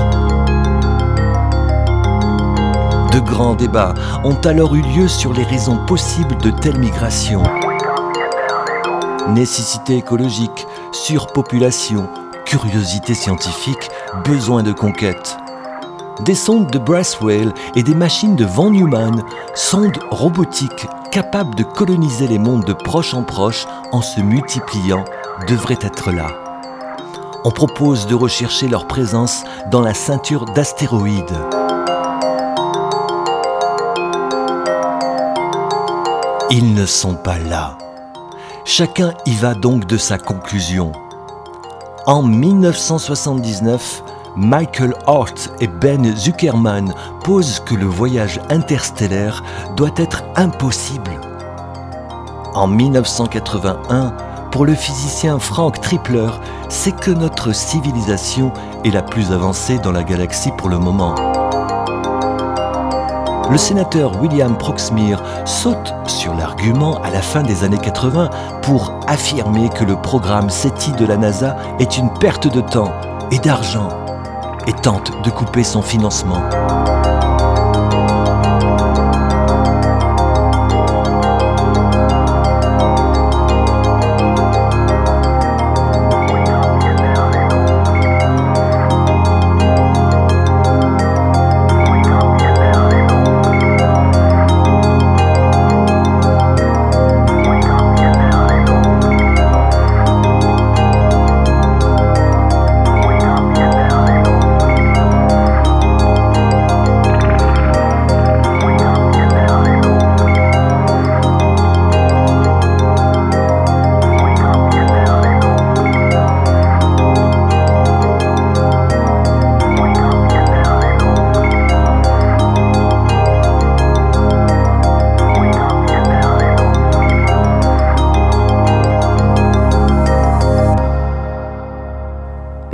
[3.19, 7.43] De grands débats ont alors eu lieu sur les raisons possibles de telles migrations.
[9.27, 12.07] Nécessité écologique, surpopulation,
[12.45, 13.89] curiosité scientifique,
[14.23, 15.35] besoin de conquête
[16.21, 22.27] des sondes de Braswell et des machines de Von Neumann, sondes robotiques capables de coloniser
[22.27, 25.03] les mondes de proche en proche en se multipliant,
[25.47, 26.27] devraient être là.
[27.45, 31.58] On propose de rechercher leur présence dans la ceinture d'astéroïdes.
[36.51, 37.77] Ils ne sont pas là.
[38.65, 40.91] Chacun y va donc de sa conclusion.
[42.07, 44.01] En 1979,
[44.35, 46.91] Michael Hart et Ben Zuckerman
[47.23, 49.43] posent que le voyage interstellaire
[49.75, 51.11] doit être impossible.
[52.55, 54.11] En 1981,
[54.51, 56.31] pour le physicien Frank Tripler,
[56.67, 58.51] c'est que notre civilisation
[58.83, 61.28] est la plus avancée dans la galaxie pour le moment.
[63.51, 68.29] Le sénateur William Proxmire saute sur l'argument à la fin des années 80
[68.61, 72.93] pour affirmer que le programme SETI de la NASA est une perte de temps
[73.31, 73.89] et d'argent
[74.67, 76.43] et tente de couper son financement.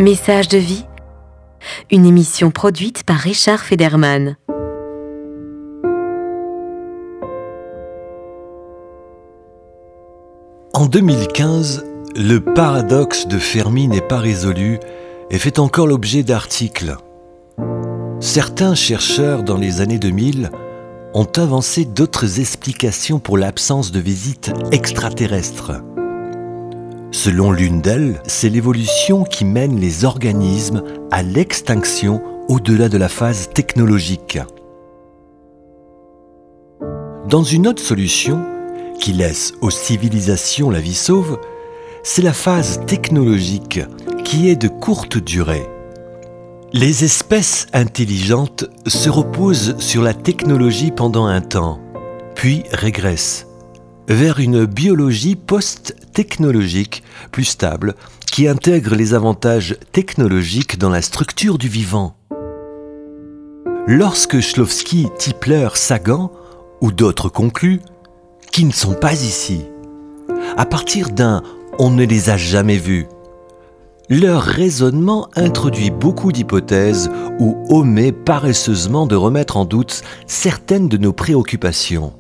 [0.05, 0.85] Message de vie,
[1.89, 4.37] une émission produite par Richard Federman.
[10.75, 11.83] En 2015,
[12.15, 14.77] le paradoxe de Fermi n'est pas résolu
[15.31, 16.97] et fait encore l'objet d'articles.
[18.19, 20.51] Certains chercheurs dans les années 2000
[21.15, 25.71] ont avancé d'autres explications pour l'absence de visites extraterrestres.
[27.25, 33.49] Selon l'une d'elles, c'est l'évolution qui mène les organismes à l'extinction au-delà de la phase
[33.49, 34.37] technologique.
[37.27, 38.45] Dans une autre solution,
[38.99, 41.39] qui laisse aux civilisations la vie sauve,
[42.03, 43.79] c'est la phase technologique
[44.23, 45.65] qui est de courte durée.
[46.73, 51.79] Les espèces intelligentes se reposent sur la technologie pendant un temps,
[52.35, 53.47] puis régressent
[54.07, 57.95] vers une biologie post-technologique plus stable
[58.31, 62.15] qui intègre les avantages technologiques dans la structure du vivant.
[63.87, 66.31] Lorsque Shlovsky, Tipler, Sagan
[66.81, 67.81] ou d'autres concluent
[68.51, 69.61] qui ne sont pas ici,
[70.57, 71.43] à partir d'un
[71.77, 73.07] on ne les a jamais vus,
[74.09, 81.13] leur raisonnement introduit beaucoup d'hypothèses ou omet paresseusement de remettre en doute certaines de nos
[81.13, 82.13] préoccupations.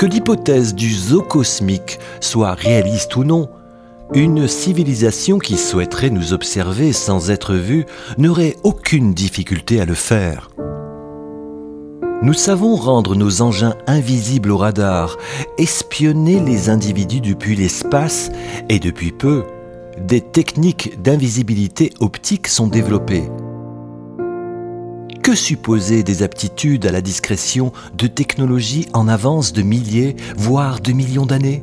[0.00, 3.50] Que l'hypothèse du zoo cosmique soit réaliste ou non,
[4.14, 7.84] une civilisation qui souhaiterait nous observer sans être vue
[8.16, 10.48] n'aurait aucune difficulté à le faire.
[12.22, 15.18] Nous savons rendre nos engins invisibles au radar,
[15.58, 18.30] espionner les individus depuis l'espace
[18.70, 19.44] et depuis peu,
[19.98, 23.24] des techniques d'invisibilité optique sont développées.
[25.30, 30.90] Que supposer des aptitudes à la discrétion de technologies en avance de milliers, voire de
[30.90, 31.62] millions d'années?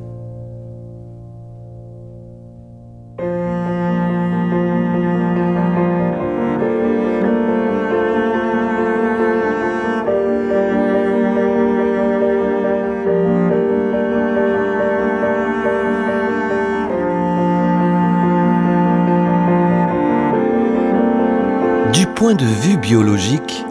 [22.38, 23.66] De vue biologique,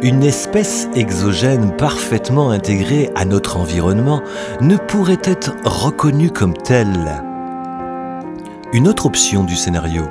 [0.00, 4.22] une espèce exogène parfaitement intégrée à notre environnement
[4.60, 7.20] ne pourrait être reconnue comme telle.
[8.72, 10.04] Une autre option du scénario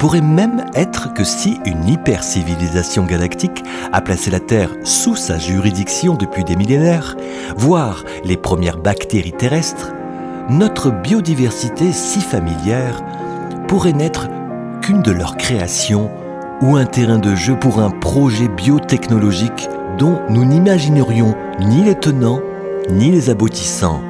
[0.00, 3.62] pourrait même être que si une hypercivilisation galactique
[3.92, 7.16] a placé la Terre sous sa juridiction depuis des millénaires,
[7.56, 9.92] voire les premières bactéries terrestres,
[10.48, 13.00] notre biodiversité si familière
[13.68, 14.28] pourrait n'être
[14.80, 16.10] qu'une de leurs créations
[16.60, 22.40] ou un terrain de jeu pour un projet biotechnologique dont nous n'imaginerions ni les tenants
[22.90, 24.02] ni les aboutissants.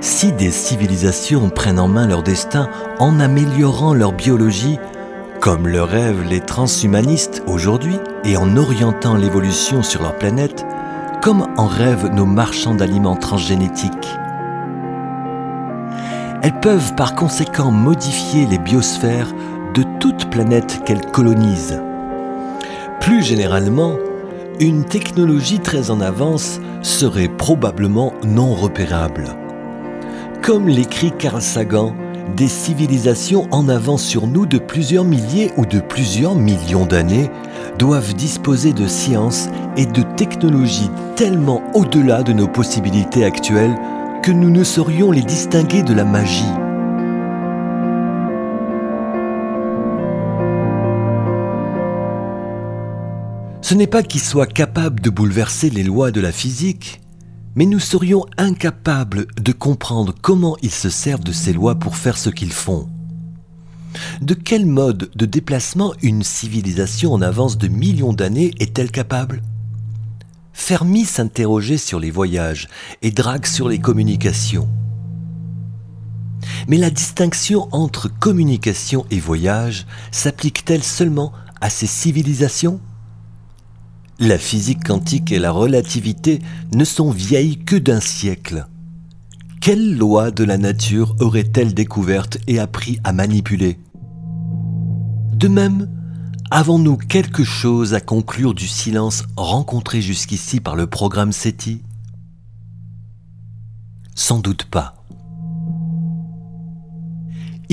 [0.00, 2.68] Si des civilisations prennent en main leur destin
[2.98, 4.78] en améliorant leur biologie,
[5.40, 10.66] comme le rêvent les transhumanistes aujourd'hui, et en orientant l'évolution sur leur planète,
[11.22, 14.18] comme en rêvent nos marchands d'aliments transgénétiques.
[16.42, 19.34] Elles peuvent par conséquent modifier les biosphères
[19.74, 21.80] de toute planète qu'elle colonise.
[23.00, 23.94] Plus généralement,
[24.58, 29.24] une technologie très en avance serait probablement non repérable.
[30.42, 31.94] Comme l'écrit Carl Sagan,
[32.36, 37.30] des civilisations en avance sur nous de plusieurs milliers ou de plusieurs millions d'années
[37.78, 43.76] doivent disposer de sciences et de technologies tellement au-delà de nos possibilités actuelles
[44.22, 46.59] que nous ne saurions les distinguer de la magie.
[53.70, 57.00] Ce n'est pas qu'ils soient capables de bouleverser les lois de la physique,
[57.54, 62.18] mais nous serions incapables de comprendre comment ils se servent de ces lois pour faire
[62.18, 62.88] ce qu'ils font.
[64.22, 69.40] De quel mode de déplacement une civilisation en avance de millions d'années est-elle capable?
[70.52, 72.66] Fermi s'interrogeait sur les voyages
[73.02, 74.68] et Drague sur les communications.
[76.66, 82.80] Mais la distinction entre communication et voyage s'applique-t-elle seulement à ces civilisations?
[84.20, 86.40] La physique quantique et la relativité
[86.72, 88.66] ne sont vieilles que d'un siècle.
[89.62, 93.78] Quelle loi de la nature aurait-elle découverte et appris à manipuler?
[95.32, 95.88] De même,
[96.50, 101.82] avons-nous quelque chose à conclure du silence rencontré jusqu'ici par le programme SETI?
[104.14, 104.99] Sans doute pas.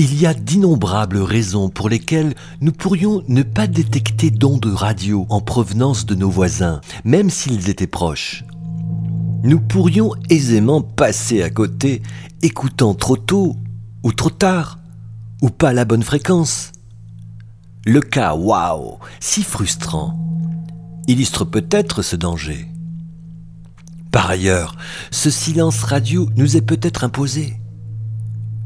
[0.00, 5.40] Il y a d'innombrables raisons pour lesquelles nous pourrions ne pas détecter d'ondes radio en
[5.40, 8.44] provenance de nos voisins, même s'ils étaient proches.
[9.42, 12.00] Nous pourrions aisément passer à côté,
[12.42, 13.56] écoutant trop tôt
[14.04, 14.78] ou trop tard,
[15.42, 16.70] ou pas la bonne fréquence.
[17.84, 20.16] Le cas waouh, si frustrant,
[21.08, 22.68] illustre peut-être ce danger.
[24.12, 24.76] Par ailleurs,
[25.10, 27.56] ce silence radio nous est peut-être imposé.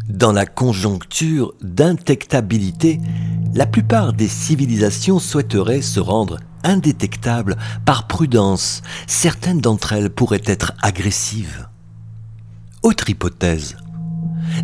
[0.08, 3.00] Dans la conjoncture d'indétectabilité,
[3.54, 8.82] la plupart des civilisations souhaiteraient se rendre indétectables par prudence.
[9.06, 11.68] Certaines d'entre elles pourraient être agressives.
[12.82, 13.76] Autre hypothèse.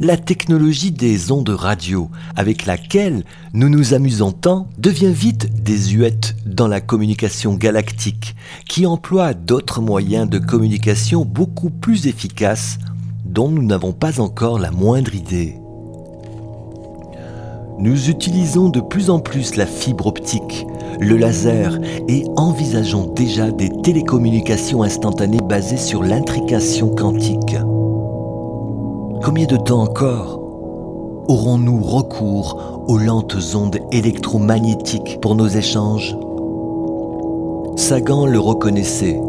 [0.01, 6.69] La technologie des ondes radio avec laquelle nous nous amusons tant devient vite désuète dans
[6.69, 8.37] la communication galactique
[8.69, 12.79] qui emploie d'autres moyens de communication beaucoup plus efficaces
[13.29, 15.61] dont nous n'avons pas encore la moindre idée.
[17.79, 20.67] Nous utilisons de plus en plus la fibre optique,
[20.99, 27.57] le laser et envisageons déjà des télécommunications instantanées basées sur l'intrication quantique.
[29.23, 30.41] Combien de temps encore
[31.29, 36.17] aurons-nous recours aux lentes ondes électromagnétiques pour nos échanges?
[37.77, 39.21] Sagan le reconnaissait.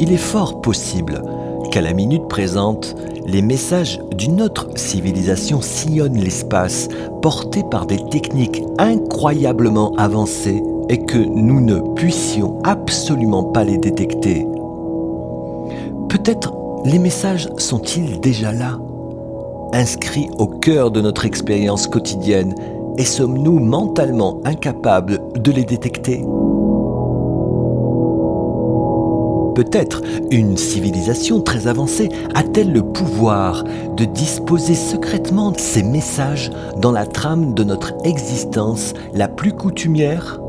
[0.00, 1.22] Il est fort possible
[1.70, 2.94] qu'à la minute présente,
[3.26, 6.88] les messages d'une autre civilisation sillonnent l'espace,
[7.20, 14.46] portés par des techniques incroyablement avancées et que nous ne puissions absolument pas les détecter.
[16.08, 16.54] Peut-être
[16.84, 18.78] les messages sont-ils déjà là,
[19.72, 22.54] inscrits au cœur de notre expérience quotidienne,
[22.98, 26.22] et sommes-nous mentalement incapables de les détecter?
[29.54, 30.00] Peut-être
[30.30, 33.64] une civilisation très avancée a-t-elle le pouvoir
[33.96, 40.40] de disposer secrètement de ces messages dans la trame de notre existence la plus coutumière?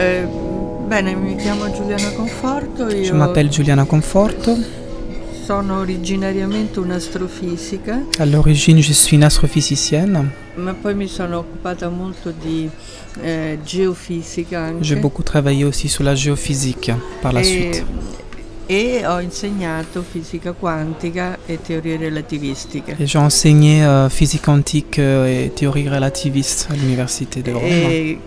[0.00, 0.26] Eh,
[0.88, 2.88] bene, mi chiamo Giuliana Conforto.
[2.88, 4.56] Je m'appelle Giuliana Conforto.
[5.48, 10.30] Sono originariamente un'astrofisica, je suis une astrophysicienne.
[10.56, 12.68] ma poi mi sono occupata molto di
[13.22, 14.84] eh, geofisica anche.
[14.84, 17.84] J'ai beaucoup travaillé aussi sur la géophysique par la e, suite.
[18.66, 22.96] e ho insegnato fisica quantica e teorie relativistiche.
[22.98, 28.18] Et j'ai enseigné euh, physique quantique euh, et théorie relativiste à l'université de Rome.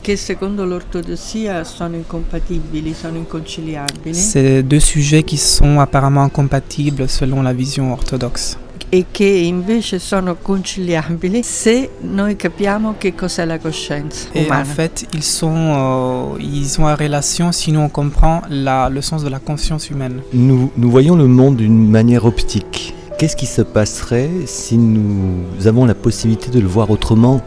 [0.00, 4.14] Che secondo l'ortodossia sono incompatibili, sono inconciliabili?
[4.14, 8.56] C'est deux sujets qui sont apparemment incompatibles selon la vision orthodoxe.
[8.90, 14.62] e che invece sono conciliabili se noi capiamo che cos'è la coscienza Et umana.
[14.62, 19.02] en fait, ils, sont, euh, ils ont une relation si nous on comprend la, le
[19.02, 20.22] sens de la conscience humaine.
[20.32, 22.94] Nous, nous voyons le monde d'une manière optique.
[23.18, 27.42] Qu'est-ce qui se passerait si nous avons la possibilité de le voir autrement?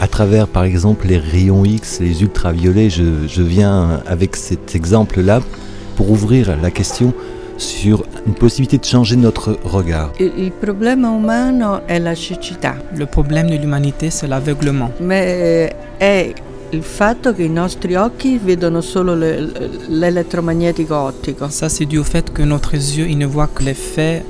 [0.00, 5.40] À travers par exemple les rayons X, les ultraviolets Je, je viens avec cet exemple-là
[5.96, 7.12] pour ouvrir la question
[7.58, 10.12] sur une possibilité de changer notre regard.
[10.18, 14.90] Il problema umano è la cecità, Le problème de l'humanité, c'est l'aveuglement.
[15.00, 16.32] ma eh, è
[16.72, 19.52] il fatto che i nostri occhi vedono solo le-
[19.88, 21.48] l'elettromagnetico ottico.
[21.50, 24.24] Ça, c'est dû au fait que notre yeux, ne voit que l'effet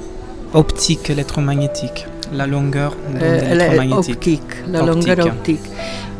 [0.53, 2.07] optique électromagnétique.
[2.33, 4.15] La longueur le- électromagnétique.
[4.15, 4.93] optique, la Ottica.
[5.15, 5.69] longhezza ottica.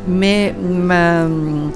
[0.07, 1.71] Me- ma mm,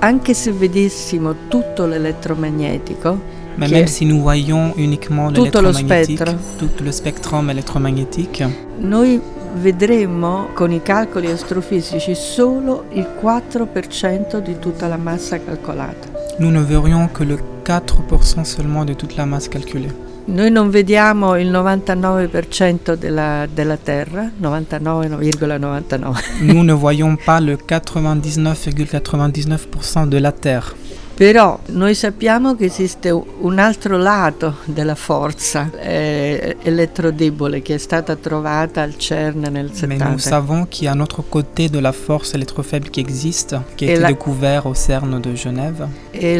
[0.00, 3.18] anche se vedessimo tutto l'elettromagnetico,
[3.56, 6.22] Mais qui même si nous voyons uniquement l'électromagnétique,
[6.58, 8.44] tout le spectrum électromagnétique,
[8.78, 9.20] noi
[9.60, 16.08] vedremmo con i calcoli astrofisici solo il 4% di tutta la massa calcolata.
[16.38, 19.92] nous ne verrions que le 4% seulement de toute la masse calculée.
[20.26, 30.08] Noi non vediamo il 99% della, della Terra, 99,99, nous ne voyons pas le 99,99%
[30.08, 30.72] de la Terre.
[31.14, 38.16] però noi sappiamo che esiste un altro lato della forza eh, elettrodebole che è stata
[38.16, 40.18] trovata al CERN nel Mais nous 70.
[40.18, 43.92] savons qu'il y a un autre côté de la force électrofaible qui existe, qui a
[43.92, 45.86] été la- découvert au CERN de Genève.
[46.10, 46.34] E,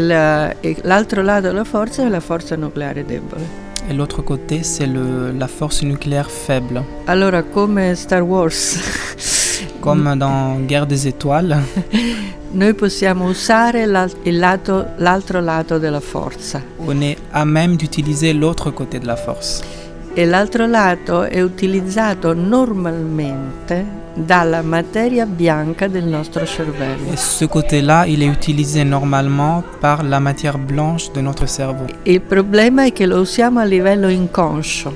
[0.61, 3.64] e l'altro lato della forza è la forza nucleare debole.
[3.89, 6.83] Et l'autre côté, c'est la force nucléaire faible.
[7.07, 8.53] Allora, come Star Wars,
[9.81, 11.59] Comme dans Guerre des étoiles,
[12.55, 16.63] noi possiamo usare l'al- il lato- l'altro lato della forza.
[16.79, 19.63] on est à même d'utiliser l'autre côté de la force.
[20.17, 23.85] E l'altro lato è utilizzato normalmente
[24.15, 27.11] dalla materia bianca del nostro cervello.
[27.11, 31.87] Et ce côté-là, il est utilisé normalement par la matière blanche de notre cerveau.
[32.05, 34.93] Il problema è che lo usiamo a livello inconscio.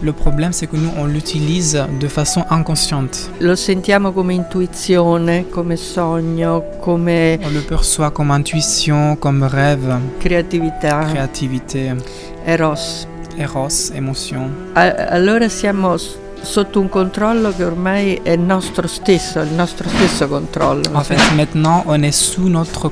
[0.00, 3.18] Le problème, c'est que nous, on l'utilise de façon inconsciente.
[3.40, 11.04] Lo sentiamo come intuizione, come sogno, come On le perçoit comme intuition, comme rêve, creatività,
[11.10, 11.94] créativité,
[12.46, 13.06] eros.
[13.38, 14.50] Éros, émotion.
[14.74, 15.96] A- allora siamo
[16.40, 20.90] sotto un controllo che ormai è nostro stesso, il nostro stesso controllo.
[20.92, 22.90] En fait, maintenant, on est sous notre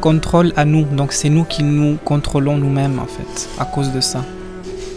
[0.00, 0.84] contrôle à nous.
[0.90, 4.24] Donc, c'est nous qui nous contrôlons nous-mêmes, en fait, à cause de ça.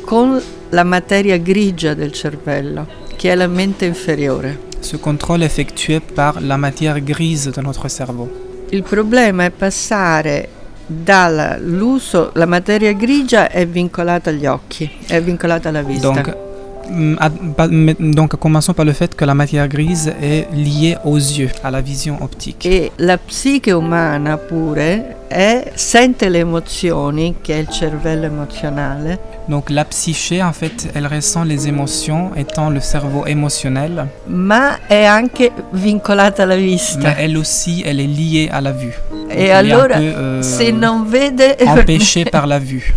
[0.05, 0.39] con
[0.69, 2.85] la materia grigia del cervello,
[3.17, 4.59] che è la mente inferiore.
[4.79, 8.29] Ce contrôle effectué par la matière grise de notre cerveau.
[8.69, 10.47] Il problema è passare
[10.85, 16.11] dall'uso, la materia grigia è vincolata agli occhi, è vincolata alla vista.
[16.11, 16.44] Donc,
[16.89, 21.71] mm, donc, commençons par le fait que la matière grise est liée aux yeux, à
[21.71, 22.65] la vision optique.
[22.65, 29.69] e la psiche umana pure è- sente le emozioni, che è il cervello emozionale, Donc,
[29.69, 35.51] la psyché, en fait, elle ressent les émotions étant le cerveau émotionnel, ma è anche
[35.71, 37.09] vincolata alla vista.
[37.09, 38.95] mais elle aussi, elle est liée à la vue.
[39.11, 42.91] Donc, e elle est un allora peu, euh, se non vede empêchée par la vue.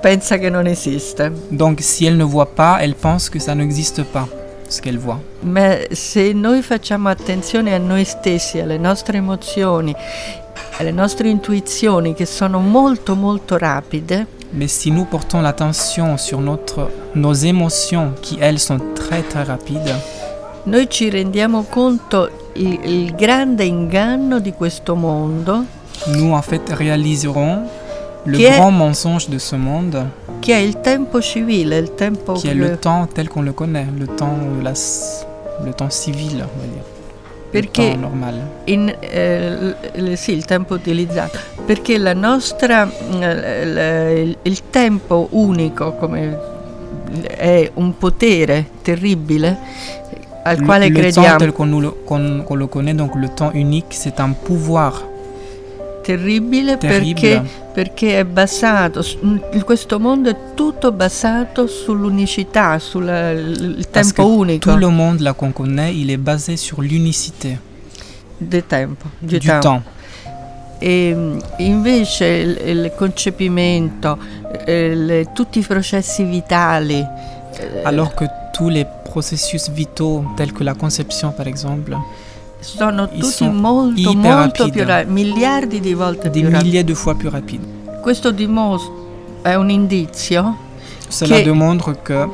[0.00, 1.32] Pensa che non esiste.
[1.48, 4.28] Donc, si elle ne voit pas, elle pense que ça n'existe pas,
[4.68, 5.20] ce qu'elle voit.
[5.42, 9.94] Ma se noi facciamo attenzione a noi stessi, alle nostre emozioni,
[10.78, 16.90] alle nostre intuizioni che sono molto molto rapide, Mais si nous portons l'attention sur notre,
[17.14, 19.96] nos émotions, qui elles sont très très rapides,
[20.64, 25.64] noi ci rendiamo conto il, il grande inganno di questo mondo
[26.08, 27.66] nous en fait réaliserons
[28.24, 30.06] le Qui est- grand mensonge de ce monde,
[30.40, 33.86] che è il tempo civile, il tempo qui est le temps tel qu'on le connaît,
[33.98, 34.72] le temps, de la
[35.64, 36.82] le temps civil, on va dire.
[37.52, 38.34] Le perché temps normal.
[38.66, 42.88] in, eh, l- sì, il tempo utilizzato, perché la nostra,
[43.20, 46.38] eh, l- il, tempo unico come
[47.36, 49.58] è un potere terribile
[50.44, 51.36] al Le- quale le, temps crediamo.
[51.38, 55.02] tel qu'on le, qu'on- qu'on le connaît, donc le temps unique, c'est un pouvoir
[56.02, 57.42] terribile terrible perché,
[57.72, 59.02] perché è basato,
[59.64, 65.52] questo mondo è tutto basato sull'unicità, sul il tempo unico tout le monde là qu'on
[65.52, 67.58] connaît, il est basé sur l'unicité
[68.38, 69.60] del tempo, di du tempo.
[69.60, 69.82] temps.
[70.80, 71.16] E
[71.58, 74.18] invece il, il concepimento,
[74.66, 80.64] eh, le- tutti i processi vitali, eh, Alors que tous les processus vitaux, tels que
[80.64, 81.96] la conception par exemple,
[82.62, 84.70] sono tutti sont molto, molto rapidi.
[84.70, 86.62] più rapidi, miliardi di volte più rapidi.
[86.62, 87.66] milliers de fois plus rapides.
[88.00, 88.92] Questo dimostra,
[89.42, 90.56] è un indizio
[91.08, 92.28] Cela Che- démontre que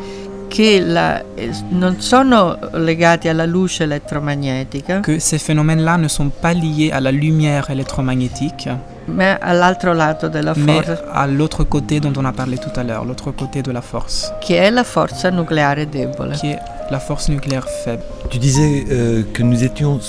[0.48, 1.22] che la-
[1.70, 7.10] non sono legati alla luce elettromagnetica, que ces phénomènes-là ne sont pas liés à la
[7.10, 8.70] lumière électromagnétique,
[9.06, 13.04] ma all'altro lato della forza, à l'autre côté dont on a parlé tout à l'heure,
[13.04, 16.34] l'autre côté de la force, che è la forza nucleare debole.
[16.42, 16.58] est
[16.90, 18.02] la force nucléaire faible.
[18.30, 20.00] Tu disais euh, que nous étions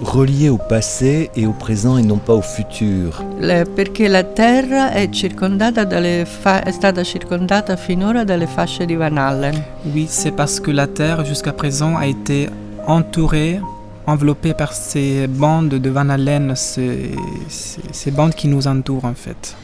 [0.00, 3.22] reliés au passé et au présent et non pas au futur.
[3.40, 8.94] Le- perché la Terra è, circondata dalle fa- è stata circondata finora dalle fasce di
[8.94, 9.62] Van Allen.
[9.94, 12.50] Oui, c'est parce que la Terre jusqu'à présent a été
[12.86, 13.58] entourée,
[14.06, 17.12] enveloppée par ces bandes de Van Allen, ces,
[17.48, 19.56] ces- ces bandes qui nous entourent en fait.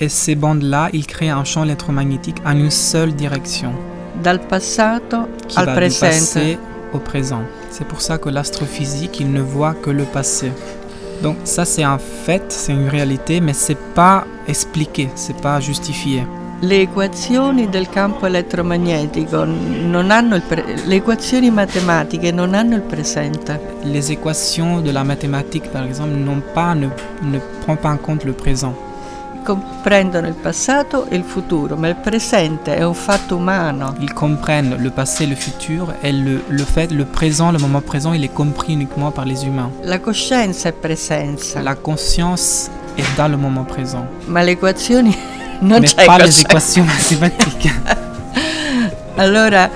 [0.00, 3.72] Et ces bandes-là, ils créent un champ électromagnétique en une seule direction.
[4.20, 6.58] Dal passato qui al va du passé
[6.92, 7.42] au présent.
[7.70, 10.52] C'est pour ça que l'astrophysique, il ne voit que le passé.
[11.22, 16.24] Donc ça c'est un fait, c'est une réalité, mais c'est pas expliqué, c'est pas justifié.
[16.60, 22.82] Le equazioni del campo elettromagnetico non hanno il pre- le equazioni matematiche non hanno il
[22.82, 23.60] presente.
[23.84, 26.88] Les équations de la mathématique, par exemple, n'ont pas, ne,
[27.22, 28.74] ne prend pas en compte le présent.
[29.48, 33.94] Comprendono il passato e il futuro, ma il presente è un fatto umano.
[33.98, 38.12] Ils comprennent le passé, le futur, et le, le fait, le présent, le moment présent,
[38.12, 39.70] il est compris uniquement par les humains.
[39.84, 42.68] La coscienza è presenza, La conscience
[42.98, 45.16] est dans le moment présent, ma le equazioni
[45.62, 47.72] non mais c'è pas les équations mathématiques.
[49.16, 49.70] Allora,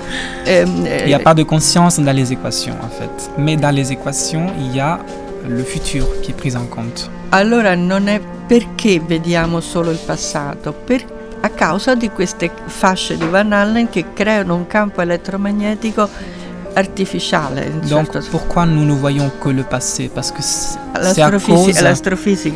[0.45, 3.31] ehm, Il n'y a pas de conscience dans les équations, en fait.
[3.37, 4.99] Mais dans les équations, il y a
[5.47, 7.09] le futur qui est pris en compte.
[7.29, 13.25] allora non è perché vediamo solo il passato, per- a causa di queste fasce di
[13.27, 16.09] Van Allen che creano un campo elettromagnetico
[16.75, 17.71] artificiale.
[17.89, 20.09] Donc, certo pourquoi nous ne voyons que le passé?
[20.13, 20.77] Parce que c'est
[21.21, 21.41] à cause...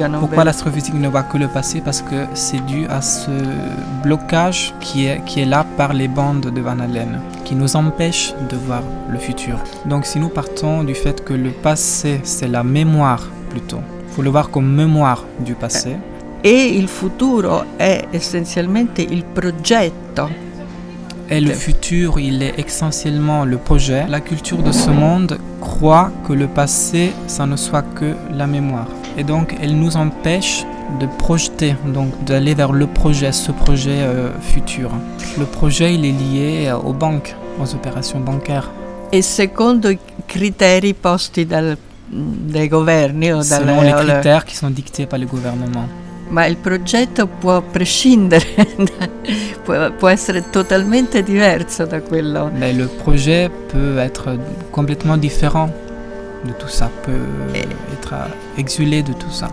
[0.09, 0.45] non Pourquoi vede.
[0.45, 1.82] l'astrophysique ne voit que le passé?
[1.82, 3.32] Parce que c'est dû à ce
[4.03, 8.34] blocage qui est, qui est là par les bandes de Van Allen, qui nous empêche
[8.49, 9.59] de voir le futur.
[9.86, 14.22] Donc si nous partons du fait que le passé, c'est la mémoire plutôt, il faut
[14.22, 15.97] le voir comme mémoire du passé,
[16.43, 20.46] E il futuro è essenzialmente il progetto.
[21.30, 26.34] Et le futur, il est essentiellement le projet, la culture de ce monde croit que
[26.34, 28.88] le passé, ça ne soit que la mémoire.
[29.17, 30.65] Et donc, elle nous empêche
[31.01, 34.91] de projeter, donc d'aller vers le projet, ce projet euh, futur.
[35.38, 38.69] Le projet, il est lié euh, aux banques, aux opérations bancaires.
[39.11, 41.78] E secondo i criteri posti dal-
[42.09, 45.88] dai governi o dalle, selon les critères qui sont dictés par le gouvernement.
[46.30, 48.45] Ma il progetto può prescindere,
[48.78, 52.49] da- può, essere totalmente diverso da quello.
[52.53, 54.38] Mais le projet peut être
[54.71, 55.69] complètement différent
[56.43, 57.11] de tout ça, peut
[57.53, 59.49] Et- être euh, exilé de tout ça.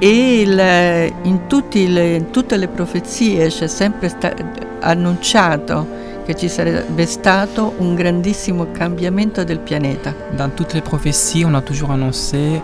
[0.00, 4.34] E il- in, tutti le- in tutte le profezie c'è sempre sta-
[4.80, 10.14] annunciato che ci sarebbe stato un grandissimo cambiamento del pianeta.
[10.36, 12.60] Dans toutes les prophéties, on a toujours annoncé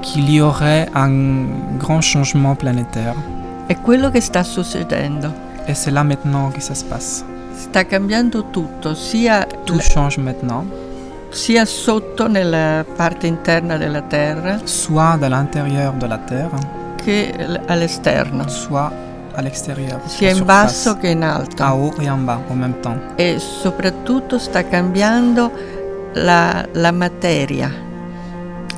[0.00, 1.44] qu'il y aurait un
[1.78, 3.14] grand changement planétaire.
[3.66, 5.32] È quello che sta succedendo.
[5.66, 7.24] Et c'est là maintenant que ça se passe.
[7.54, 10.64] Sta cambiando tutto, sia, Tout change maintenant,
[11.30, 16.50] sia sotto nella parte interna della Terra soit dans l'intérieur de la Terre,
[16.96, 18.90] che l- all'esterno, soit
[19.34, 21.62] à l'extérieur, sia en in basso surface, che in en alto.
[21.64, 22.98] haut et en bas en même temps.
[23.16, 25.52] E soprattutto sta cambiando
[26.14, 27.70] la, la materia,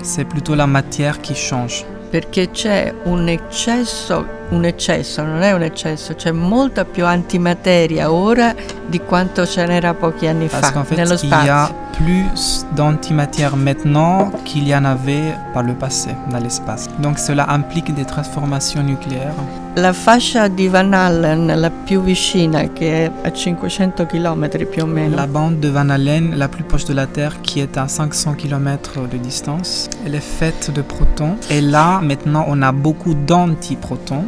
[0.03, 1.85] C'est plutôt la matière qui change.
[2.13, 8.55] perché c'è un eccesso, un eccesso, non è un eccesso, c'è molta più antimateria ora
[8.87, 11.75] di quanto ce n'era pochi anni Parce fa qu'en fait, nello il y a spazio.
[11.97, 16.89] plus d'antimatière maintenant qu'il y en avait par le passé dans l'espace.
[17.01, 19.35] Donc cela implique des transformations nucléaires.
[19.77, 24.87] La fascia di Van Allen, la più vicina, che è a 500 km più o
[24.87, 27.89] meno, La bande de Van Allen, la plus proche de la Terre, qui est à
[27.89, 31.37] 500 km de distance, elle est faite de protons.
[31.49, 34.25] Et là, maintenant, on a beaucoup d'antiprotons.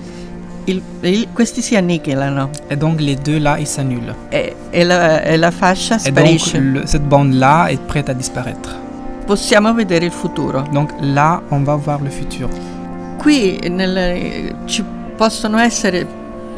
[0.67, 4.15] Il- il- questi si annichilano Et donc, les deux là, ils s'annulent.
[4.31, 6.55] e, e la, e la fascia Et donc, sparisce.
[6.59, 8.75] le- cette bande-là est prête à disparaître.
[9.27, 10.63] Possiamo vedere il futuro.
[10.73, 12.49] Donc là, on va voir le futur.
[13.23, 14.85] Qui nel- ci
[15.17, 16.07] possono essere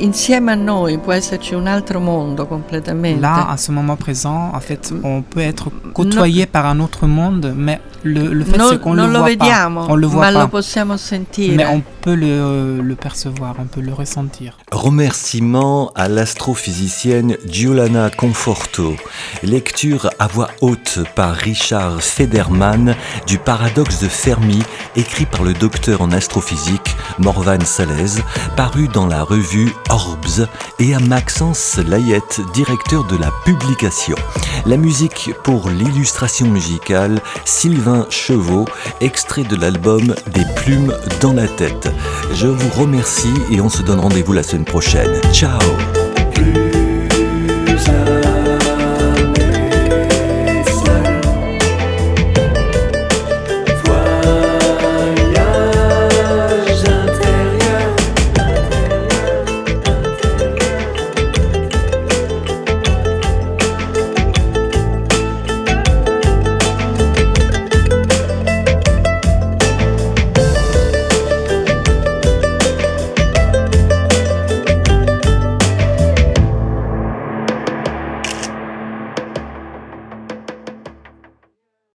[0.00, 3.20] insieme a noi, può esserci un altro mondo completamente.
[3.20, 7.52] Là, à ce moment présent, en fait, on peut être côtoyé par un autre monde,
[7.56, 9.92] mais le, le fait, c'est qu'on non le lo voit vediamo, pas.
[9.92, 10.42] On le voit ma pas.
[10.44, 11.54] lo possiamo sentire.
[11.56, 14.58] Mais on peut le, le percevoir, on peut le ressentir.
[14.70, 18.94] Remerciements à l'astrophysicienne Giuliana Conforto.
[19.42, 22.94] Lecture à voix haute par Richard Federman
[23.26, 24.62] du Paradoxe de Fermi,
[24.94, 28.22] écrit par le docteur en astrophysique Morvan Salez,
[28.56, 30.46] paru dans la revue Orbs
[30.78, 34.16] et à Maxence Layette, directeur de la publication.
[34.66, 38.66] La musique pour l'illustration musicale, Sylvain Chevaux,
[39.00, 41.88] extrait de l'album Des plumes dans la tête.
[42.34, 45.20] Je vous remercie et on se donne rendez-vous la semaine prochaine.
[45.32, 45.60] Ciao